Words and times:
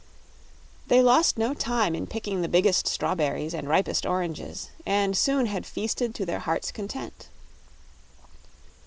They 0.87 0.99
lost 1.03 1.37
no 1.37 1.53
time 1.53 1.93
in 1.93 2.07
picking 2.07 2.41
the 2.41 2.47
biggest 2.47 2.87
strawberries 2.87 3.53
and 3.53 3.69
ripest 3.69 4.03
oranges 4.03 4.71
and 4.83 5.15
soon 5.15 5.45
had 5.45 5.63
feasted 5.63 6.15
to 6.15 6.25
their 6.25 6.39
hearts' 6.39 6.71
content. 6.71 7.29